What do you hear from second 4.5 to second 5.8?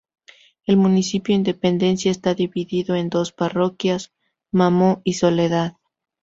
Mamo y Soledad.